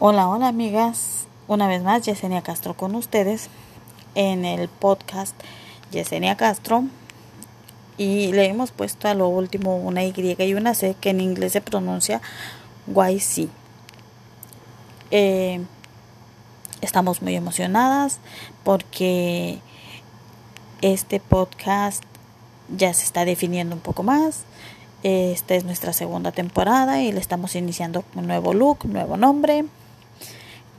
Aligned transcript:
Hola, 0.00 0.28
hola 0.28 0.48
amigas. 0.48 1.28
Una 1.46 1.68
vez 1.68 1.80
más, 1.84 2.02
Yesenia 2.02 2.42
Castro 2.42 2.74
con 2.74 2.96
ustedes 2.96 3.48
en 4.16 4.44
el 4.44 4.68
podcast 4.68 5.36
Yesenia 5.92 6.36
Castro. 6.36 6.82
Y 7.96 8.32
le 8.32 8.46
hemos 8.46 8.72
puesto 8.72 9.06
a 9.06 9.14
lo 9.14 9.28
último 9.28 9.76
una 9.76 10.02
Y 10.02 10.12
y 10.16 10.54
una 10.54 10.74
C 10.74 10.96
que 11.00 11.10
en 11.10 11.20
inglés 11.20 11.52
se 11.52 11.60
pronuncia 11.60 12.20
YC. 12.88 13.48
Eh, 15.12 15.64
estamos 16.80 17.22
muy 17.22 17.36
emocionadas 17.36 18.18
porque 18.64 19.60
este 20.82 21.20
podcast 21.20 22.02
ya 22.76 22.92
se 22.94 23.04
está 23.04 23.24
definiendo 23.24 23.76
un 23.76 23.80
poco 23.80 24.02
más. 24.02 24.42
Esta 25.04 25.54
es 25.54 25.62
nuestra 25.62 25.92
segunda 25.92 26.32
temporada 26.32 27.00
y 27.00 27.12
le 27.12 27.20
estamos 27.20 27.54
iniciando 27.54 28.04
un 28.16 28.26
nuevo 28.26 28.54
look, 28.54 28.86
nuevo 28.86 29.16
nombre 29.16 29.64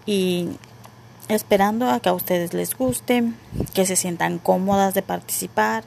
y 0.05 0.49
esperando 1.27 1.89
a 1.89 1.99
que 1.99 2.09
a 2.09 2.13
ustedes 2.13 2.53
les 2.53 2.75
guste, 2.75 3.23
que 3.73 3.85
se 3.85 3.95
sientan 3.95 4.37
cómodas 4.39 4.93
de 4.93 5.01
participar. 5.01 5.83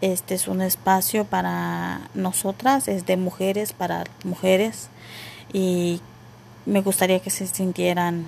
Este 0.00 0.34
es 0.34 0.48
un 0.48 0.60
espacio 0.60 1.24
para 1.24 2.10
nosotras, 2.14 2.88
es 2.88 3.06
de 3.06 3.16
mujeres 3.16 3.72
para 3.72 4.04
mujeres 4.24 4.88
y 5.52 6.00
me 6.66 6.82
gustaría 6.82 7.20
que 7.20 7.30
se 7.30 7.46
sintieran 7.46 8.26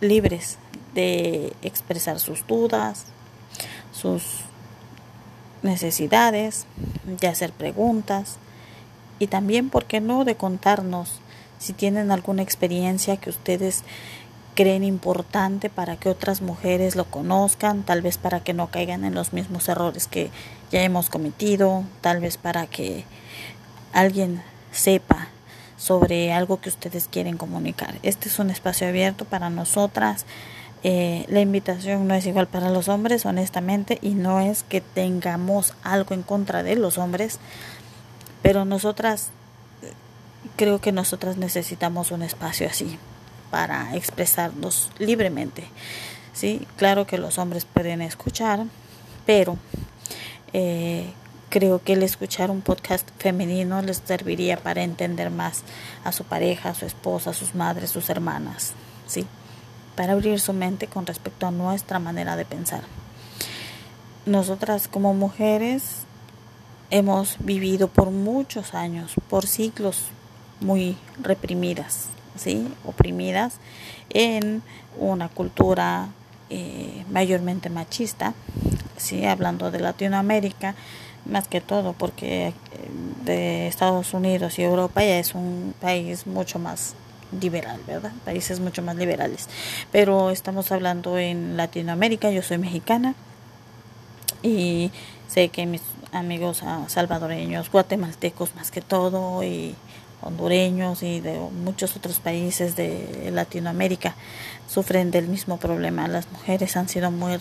libres 0.00 0.56
de 0.94 1.52
expresar 1.62 2.18
sus 2.18 2.46
dudas, 2.46 3.04
sus 3.92 4.22
necesidades, 5.62 6.66
de 7.04 7.28
hacer 7.28 7.52
preguntas 7.52 8.38
y 9.18 9.26
también, 9.26 9.68
¿por 9.68 9.84
qué 9.84 10.00
no?, 10.00 10.24
de 10.24 10.36
contarnos 10.36 11.20
si 11.58 11.74
tienen 11.74 12.10
alguna 12.10 12.42
experiencia 12.42 13.18
que 13.18 13.28
ustedes 13.28 13.82
creen 14.60 14.84
importante 14.84 15.70
para 15.70 15.96
que 15.96 16.10
otras 16.10 16.42
mujeres 16.42 16.94
lo 16.94 17.06
conozcan, 17.06 17.82
tal 17.82 18.02
vez 18.02 18.18
para 18.18 18.40
que 18.40 18.52
no 18.52 18.66
caigan 18.66 19.06
en 19.06 19.14
los 19.14 19.32
mismos 19.32 19.70
errores 19.70 20.06
que 20.06 20.28
ya 20.70 20.82
hemos 20.82 21.08
cometido, 21.08 21.82
tal 22.02 22.20
vez 22.20 22.36
para 22.36 22.66
que 22.66 23.06
alguien 23.94 24.42
sepa 24.70 25.28
sobre 25.78 26.34
algo 26.34 26.60
que 26.60 26.68
ustedes 26.68 27.08
quieren 27.10 27.38
comunicar. 27.38 27.94
Este 28.02 28.28
es 28.28 28.38
un 28.38 28.50
espacio 28.50 28.86
abierto 28.86 29.24
para 29.24 29.48
nosotras. 29.48 30.26
Eh, 30.82 31.24
la 31.28 31.40
invitación 31.40 32.06
no 32.06 32.14
es 32.14 32.26
igual 32.26 32.46
para 32.46 32.68
los 32.68 32.88
hombres, 32.88 33.24
honestamente, 33.24 33.98
y 34.02 34.10
no 34.10 34.40
es 34.40 34.62
que 34.62 34.82
tengamos 34.82 35.72
algo 35.82 36.12
en 36.14 36.22
contra 36.22 36.62
de 36.62 36.76
los 36.76 36.98
hombres, 36.98 37.38
pero 38.42 38.66
nosotras, 38.66 39.28
creo 40.56 40.82
que 40.82 40.92
nosotras 40.92 41.38
necesitamos 41.38 42.10
un 42.10 42.20
espacio 42.20 42.66
así 42.66 42.98
para 43.50 43.96
expresarnos 43.96 44.90
libremente. 44.98 45.64
Sí, 46.32 46.66
claro 46.76 47.06
que 47.06 47.18
los 47.18 47.38
hombres 47.38 47.64
pueden 47.64 48.02
escuchar, 48.02 48.64
pero 49.26 49.58
eh, 50.52 51.12
creo 51.50 51.82
que 51.82 51.94
el 51.94 52.02
escuchar 52.02 52.50
un 52.50 52.62
podcast 52.62 53.08
femenino 53.18 53.82
les 53.82 54.02
serviría 54.04 54.56
para 54.56 54.82
entender 54.82 55.30
más 55.30 55.62
a 56.04 56.12
su 56.12 56.24
pareja, 56.24 56.70
a 56.70 56.74
su 56.74 56.86
esposa, 56.86 57.30
a 57.30 57.34
sus 57.34 57.54
madres, 57.54 57.90
sus 57.90 58.08
hermanas, 58.08 58.72
sí, 59.06 59.26
para 59.96 60.12
abrir 60.12 60.40
su 60.40 60.52
mente 60.52 60.86
con 60.86 61.06
respecto 61.06 61.46
a 61.46 61.50
nuestra 61.50 61.98
manera 61.98 62.36
de 62.36 62.44
pensar. 62.44 62.82
Nosotras 64.26 64.86
como 64.86 65.12
mujeres 65.12 66.04
hemos 66.90 67.36
vivido 67.40 67.88
por 67.88 68.10
muchos 68.10 68.74
años, 68.74 69.14
por 69.28 69.46
siglos, 69.46 70.04
muy 70.60 70.96
reprimidas, 71.20 72.08
¿sí? 72.40 72.66
oprimidas 72.84 73.58
en 74.08 74.62
una 74.98 75.28
cultura 75.28 76.08
eh, 76.48 77.04
mayormente 77.10 77.68
machista, 77.70 78.34
¿sí? 78.96 79.26
hablando 79.26 79.70
de 79.70 79.80
Latinoamérica, 79.80 80.74
más 81.26 81.48
que 81.48 81.60
todo, 81.60 81.92
porque 81.92 82.48
eh, 82.48 82.54
de 83.24 83.68
Estados 83.68 84.14
Unidos 84.14 84.58
y 84.58 84.62
Europa 84.62 85.02
ya 85.02 85.18
es 85.18 85.34
un 85.34 85.74
país 85.80 86.26
mucho 86.26 86.58
más 86.58 86.94
liberal, 87.40 87.80
¿verdad? 87.86 88.12
Países 88.24 88.58
mucho 88.58 88.82
más 88.82 88.96
liberales. 88.96 89.48
Pero 89.92 90.30
estamos 90.30 90.72
hablando 90.72 91.18
en 91.18 91.56
Latinoamérica, 91.56 92.30
yo 92.30 92.42
soy 92.42 92.58
mexicana 92.58 93.14
y 94.42 94.90
sé 95.28 95.50
que 95.50 95.66
mis 95.66 95.82
amigos 96.12 96.62
ah, 96.64 96.84
salvadoreños, 96.88 97.70
guatemaltecos 97.70 98.54
más 98.56 98.70
que 98.70 98.80
todo 98.80 99.44
y 99.44 99.76
hondureños 100.22 101.02
y 101.02 101.20
de 101.20 101.38
muchos 101.38 101.96
otros 101.96 102.20
países 102.20 102.76
de 102.76 103.30
Latinoamérica 103.32 104.14
sufren 104.68 105.10
del 105.10 105.28
mismo 105.28 105.56
problema. 105.56 106.08
Las 106.08 106.30
mujeres 106.30 106.76
han 106.76 106.88
sido 106.88 107.10
muy 107.10 107.38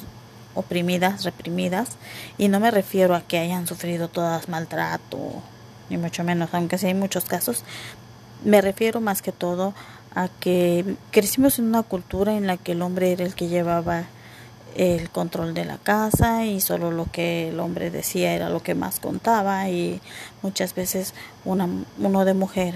oprimidas, 0.56 1.24
reprimidas, 1.24 1.98
y 2.38 2.48
no 2.48 2.60
me 2.60 2.72
refiero 2.72 3.16
a 3.16 3.22
que 3.22 3.38
hayan 3.38 3.68
sufrido 3.68 4.08
todas 4.08 4.50
maltrato, 4.50 5.18
ni 5.90 5.98
mucho 5.98 6.24
menos, 6.24 6.50
aunque 6.54 6.78
sí 6.78 6.88
hay 6.88 6.94
muchos 6.94 7.26
casos, 7.26 7.64
me 8.44 8.62
refiero 8.62 9.02
más 9.02 9.22
que 9.22 9.32
todo 9.32 9.74
a 10.16 10.28
que 10.40 10.96
crecimos 11.12 11.60
en 11.60 11.66
una 11.66 11.84
cultura 11.84 12.36
en 12.36 12.48
la 12.48 12.58
que 12.58 12.72
el 12.72 12.82
hombre 12.82 13.12
era 13.12 13.26
el 13.26 13.36
que 13.36 13.48
llevaba 13.48 14.06
el 14.76 15.10
control 15.10 15.54
de 15.54 15.66
la 15.66 15.78
casa 15.78 16.46
y 16.46 16.62
solo 16.62 16.92
lo 16.92 17.06
que 17.12 17.50
el 17.50 17.60
hombre 17.60 17.92
decía 17.92 18.34
era 18.34 18.50
lo 18.50 18.62
que 18.62 18.76
más 18.76 19.00
contaba 19.00 19.70
y 19.70 20.02
muchas 20.42 20.76
veces 20.76 21.14
una, 21.46 21.68
uno 21.98 22.26
de 22.26 22.34
mujer 22.34 22.76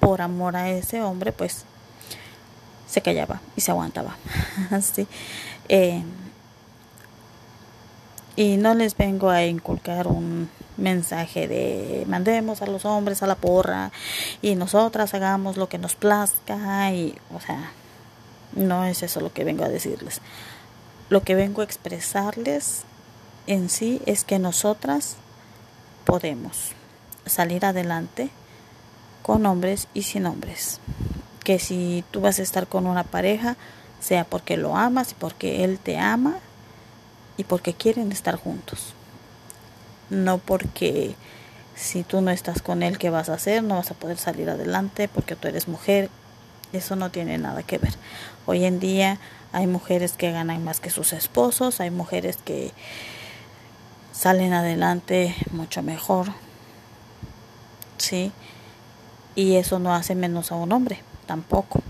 por 0.00 0.22
amor 0.22 0.56
a 0.56 0.70
ese 0.70 1.02
hombre 1.02 1.32
pues 1.32 1.64
se 2.88 3.00
callaba 3.02 3.40
y 3.56 3.60
se 3.60 3.70
aguantaba. 3.70 4.16
Así 4.70 5.06
eh, 5.68 6.02
y 8.36 8.58
no 8.58 8.74
les 8.74 8.96
vengo 8.96 9.30
a 9.30 9.44
inculcar 9.44 10.06
un 10.06 10.48
mensaje 10.76 11.48
de 11.48 12.04
mandemos 12.06 12.60
a 12.60 12.66
los 12.66 12.84
hombres 12.84 13.22
a 13.22 13.26
la 13.26 13.34
porra 13.34 13.90
y 14.42 14.54
nosotras 14.54 15.14
hagamos 15.14 15.56
lo 15.56 15.68
que 15.68 15.78
nos 15.78 15.94
plazca 15.94 16.92
y 16.92 17.16
o 17.34 17.40
sea 17.40 17.72
no 18.54 18.84
es 18.84 19.02
eso 19.02 19.20
lo 19.20 19.32
que 19.32 19.44
vengo 19.44 19.64
a 19.64 19.70
decirles 19.70 20.20
lo 21.08 21.22
que 21.22 21.34
vengo 21.34 21.60
a 21.60 21.64
expresarles 21.64 22.82
en 23.46 23.68
sí 23.70 24.02
es 24.06 24.24
que 24.24 24.38
nosotras 24.38 25.16
podemos 26.04 26.72
salir 27.26 27.64
adelante 27.64 28.30
con 29.22 29.46
hombres 29.46 29.88
y 29.94 30.02
sin 30.02 30.26
hombres. 30.26 30.80
Que 31.44 31.58
si 31.58 32.04
tú 32.10 32.20
vas 32.20 32.38
a 32.38 32.42
estar 32.42 32.66
con 32.66 32.86
una 32.86 33.04
pareja, 33.04 33.56
sea 34.00 34.24
porque 34.24 34.56
lo 34.56 34.76
amas 34.76 35.12
y 35.12 35.14
porque 35.14 35.64
él 35.64 35.78
te 35.78 35.98
ama 35.98 36.36
y 37.36 37.44
porque 37.44 37.74
quieren 37.74 38.12
estar 38.12 38.36
juntos. 38.36 38.94
No 40.10 40.38
porque 40.38 41.14
si 41.74 42.02
tú 42.02 42.20
no 42.20 42.30
estás 42.30 42.62
con 42.62 42.82
él, 42.82 42.98
¿qué 42.98 43.10
vas 43.10 43.28
a 43.28 43.34
hacer? 43.34 43.62
No 43.62 43.76
vas 43.76 43.90
a 43.90 43.94
poder 43.94 44.18
salir 44.18 44.48
adelante 44.50 45.08
porque 45.08 45.36
tú 45.36 45.48
eres 45.48 45.68
mujer. 45.68 46.10
Eso 46.72 46.96
no 46.96 47.10
tiene 47.10 47.38
nada 47.38 47.62
que 47.62 47.78
ver. 47.78 47.94
Hoy 48.44 48.64
en 48.64 48.80
día 48.80 49.18
hay 49.56 49.66
mujeres 49.66 50.12
que 50.12 50.32
ganan 50.32 50.62
más 50.64 50.80
que 50.80 50.90
sus 50.90 51.14
esposos, 51.14 51.80
hay 51.80 51.90
mujeres 51.90 52.36
que 52.36 52.72
salen 54.12 54.52
adelante 54.52 55.34
mucho 55.50 55.82
mejor. 55.82 56.26
¿Sí? 57.96 58.32
Y 59.34 59.54
eso 59.54 59.78
no 59.78 59.94
hace 59.94 60.14
menos 60.14 60.52
a 60.52 60.56
un 60.56 60.72
hombre, 60.72 61.00
tampoco. 61.24 61.80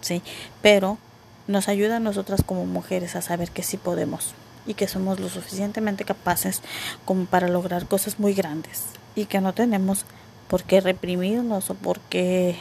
¿Sí? 0.00 0.20
Pero 0.62 0.98
nos 1.46 1.68
ayuda 1.68 1.98
a 1.98 2.00
nosotras 2.00 2.42
como 2.44 2.66
mujeres 2.66 3.14
a 3.14 3.22
saber 3.22 3.52
que 3.52 3.62
sí 3.62 3.76
podemos 3.76 4.34
y 4.66 4.74
que 4.74 4.88
somos 4.88 5.20
lo 5.20 5.28
suficientemente 5.28 6.04
capaces 6.04 6.60
como 7.04 7.26
para 7.26 7.46
lograr 7.46 7.86
cosas 7.86 8.18
muy 8.18 8.34
grandes 8.34 8.82
y 9.14 9.26
que 9.26 9.40
no 9.40 9.54
tenemos 9.54 10.06
por 10.48 10.64
qué 10.64 10.80
reprimirnos 10.80 11.70
o 11.70 11.74
por 11.74 12.00
qué 12.00 12.56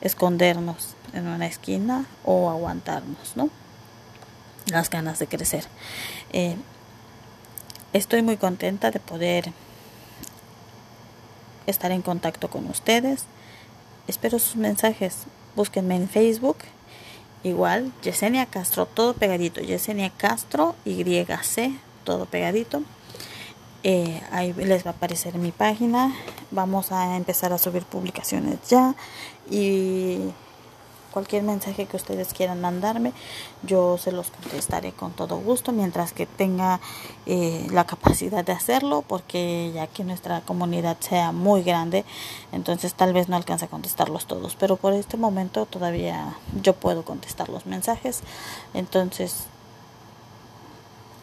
escondernos 0.00 0.96
en 1.14 1.26
una 1.26 1.46
esquina 1.46 2.06
o 2.24 2.50
aguantarnos, 2.50 3.36
¿no? 3.36 3.50
Las 4.66 4.90
ganas 4.90 5.18
de 5.18 5.26
crecer. 5.26 5.64
Eh, 6.32 6.56
estoy 7.92 8.22
muy 8.22 8.36
contenta 8.36 8.90
de 8.90 9.00
poder 9.00 9.52
estar 11.66 11.90
en 11.92 12.02
contacto 12.02 12.48
con 12.48 12.66
ustedes. 12.68 13.24
Espero 14.06 14.38
sus 14.38 14.56
mensajes. 14.56 15.24
Búsquenme 15.56 15.96
en 15.96 16.08
Facebook. 16.08 16.58
Igual, 17.42 17.92
Yesenia 18.02 18.46
Castro, 18.46 18.86
todo 18.86 19.14
pegadito. 19.14 19.60
Yesenia 19.60 20.10
Castro, 20.10 20.74
YC, 20.84 21.72
todo 22.04 22.26
pegadito. 22.26 22.82
Eh, 23.82 24.20
ahí 24.30 24.52
les 24.52 24.84
va 24.84 24.90
a 24.90 24.94
aparecer 24.94 25.36
mi 25.36 25.50
página. 25.50 26.14
Vamos 26.50 26.92
a 26.92 27.16
empezar 27.16 27.52
a 27.52 27.58
subir 27.58 27.84
publicaciones 27.84 28.58
ya. 28.68 28.94
Y 29.50 30.18
cualquier 31.10 31.42
mensaje 31.42 31.86
que 31.86 31.96
ustedes 31.96 32.32
quieran 32.32 32.60
mandarme, 32.60 33.12
yo 33.62 33.98
se 33.98 34.12
los 34.12 34.30
contestaré 34.30 34.92
con 34.92 35.12
todo 35.12 35.36
gusto 35.38 35.72
mientras 35.72 36.12
que 36.12 36.26
tenga 36.26 36.80
eh, 37.26 37.66
la 37.70 37.84
capacidad 37.84 38.44
de 38.44 38.52
hacerlo, 38.52 39.02
porque 39.06 39.70
ya 39.74 39.86
que 39.86 40.04
nuestra 40.04 40.40
comunidad 40.40 40.96
sea 41.00 41.32
muy 41.32 41.62
grande, 41.62 42.04
entonces 42.52 42.94
tal 42.94 43.12
vez 43.12 43.28
no 43.28 43.36
alcance 43.36 43.64
a 43.66 43.68
contestarlos 43.68 44.26
todos, 44.26 44.56
pero 44.56 44.76
por 44.76 44.92
este 44.92 45.16
momento 45.16 45.66
todavía 45.66 46.36
yo 46.62 46.74
puedo 46.74 47.04
contestar 47.04 47.48
los 47.48 47.66
mensajes, 47.66 48.22
entonces 48.74 49.46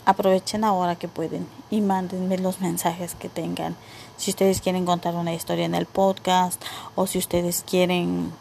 aprovechen 0.07 0.63
ahora 0.63 0.95
que 0.95 1.10
pueden 1.10 1.45
y 1.69 1.81
mándenme 1.81 2.38
los 2.38 2.62
mensajes 2.62 3.13
que 3.13 3.28
tengan. 3.28 3.75
Si 4.16 4.31
ustedes 4.31 4.62
quieren 4.62 4.86
contar 4.86 5.16
una 5.16 5.34
historia 5.34 5.66
en 5.66 5.75
el 5.75 5.86
podcast 5.86 6.63
o 6.95 7.07
si 7.07 7.18
ustedes 7.18 7.63
quieren 7.68 8.31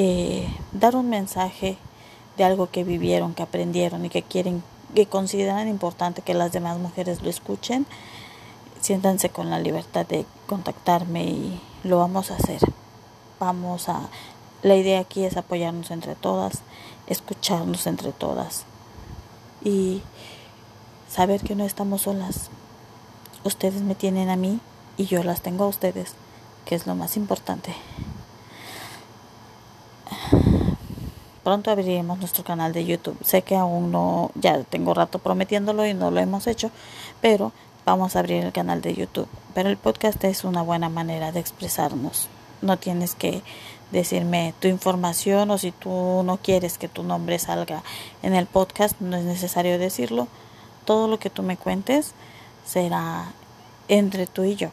eh, 0.00 0.46
dar 0.70 0.94
un 0.94 1.10
mensaje 1.10 1.76
de 2.36 2.44
algo 2.44 2.70
que 2.70 2.84
vivieron, 2.84 3.34
que 3.34 3.42
aprendieron 3.42 4.04
y 4.04 4.10
que 4.10 4.22
quieren, 4.22 4.62
que 4.94 5.06
consideran 5.06 5.66
importante 5.66 6.22
que 6.22 6.34
las 6.34 6.52
demás 6.52 6.78
mujeres 6.78 7.20
lo 7.20 7.28
escuchen, 7.28 7.84
siéntanse 8.80 9.28
con 9.30 9.50
la 9.50 9.58
libertad 9.58 10.06
de 10.06 10.24
contactarme 10.46 11.24
y 11.24 11.60
lo 11.82 11.98
vamos 11.98 12.30
a 12.30 12.36
hacer. 12.36 12.60
Vamos 13.40 13.88
a, 13.88 14.08
la 14.62 14.76
idea 14.76 15.00
aquí 15.00 15.24
es 15.24 15.36
apoyarnos 15.36 15.90
entre 15.90 16.14
todas, 16.14 16.62
escucharnos 17.08 17.88
entre 17.88 18.12
todas 18.12 18.66
y 19.64 20.00
saber 21.10 21.40
que 21.40 21.56
no 21.56 21.64
estamos 21.64 22.02
solas. 22.02 22.50
Ustedes 23.42 23.82
me 23.82 23.96
tienen 23.96 24.30
a 24.30 24.36
mí 24.36 24.60
y 24.96 25.06
yo 25.06 25.24
las 25.24 25.40
tengo 25.40 25.64
a 25.64 25.68
ustedes, 25.68 26.14
que 26.66 26.76
es 26.76 26.86
lo 26.86 26.94
más 26.94 27.16
importante. 27.16 27.74
Pronto 31.48 31.70
abriremos 31.70 32.18
nuestro 32.18 32.44
canal 32.44 32.74
de 32.74 32.84
YouTube. 32.84 33.16
Sé 33.24 33.40
que 33.40 33.56
aún 33.56 33.90
no, 33.90 34.30
ya 34.34 34.62
tengo 34.64 34.92
rato 34.92 35.18
prometiéndolo 35.18 35.86
y 35.86 35.94
no 35.94 36.10
lo 36.10 36.20
hemos 36.20 36.46
hecho, 36.46 36.70
pero 37.22 37.52
vamos 37.86 38.14
a 38.14 38.18
abrir 38.18 38.44
el 38.44 38.52
canal 38.52 38.82
de 38.82 38.94
YouTube. 38.94 39.28
Pero 39.54 39.70
el 39.70 39.78
podcast 39.78 40.22
es 40.24 40.44
una 40.44 40.60
buena 40.60 40.90
manera 40.90 41.32
de 41.32 41.40
expresarnos. 41.40 42.28
No 42.60 42.76
tienes 42.76 43.14
que 43.14 43.42
decirme 43.92 44.52
tu 44.60 44.68
información 44.68 45.50
o 45.50 45.56
si 45.56 45.72
tú 45.72 46.22
no 46.22 46.36
quieres 46.36 46.76
que 46.76 46.86
tu 46.86 47.02
nombre 47.02 47.38
salga 47.38 47.82
en 48.22 48.34
el 48.34 48.44
podcast, 48.44 49.00
no 49.00 49.16
es 49.16 49.24
necesario 49.24 49.78
decirlo. 49.78 50.28
Todo 50.84 51.08
lo 51.08 51.18
que 51.18 51.30
tú 51.30 51.42
me 51.42 51.56
cuentes 51.56 52.12
será 52.66 53.32
entre 53.88 54.26
tú 54.26 54.44
y 54.44 54.54
yo. 54.54 54.68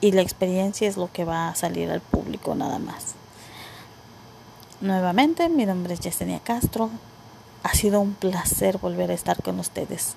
Y 0.00 0.10
la 0.10 0.22
experiencia 0.22 0.88
es 0.88 0.96
lo 0.96 1.12
que 1.12 1.24
va 1.24 1.46
a 1.46 1.54
salir 1.54 1.92
al 1.92 2.00
público 2.00 2.56
nada 2.56 2.80
más. 2.80 3.14
Nuevamente, 4.84 5.48
mi 5.48 5.64
nombre 5.64 5.94
es 5.94 6.00
Yesenia 6.00 6.40
Castro. 6.40 6.90
Ha 7.62 7.72
sido 7.72 8.02
un 8.02 8.12
placer 8.12 8.76
volver 8.76 9.10
a 9.10 9.14
estar 9.14 9.42
con 9.42 9.58
ustedes. 9.58 10.12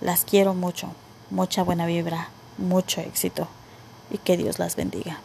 Las 0.00 0.24
quiero 0.24 0.54
mucho, 0.54 0.92
mucha 1.28 1.62
buena 1.62 1.84
vibra, 1.84 2.30
mucho 2.56 3.02
éxito 3.02 3.48
y 4.10 4.16
que 4.16 4.38
Dios 4.38 4.58
las 4.58 4.76
bendiga. 4.76 5.20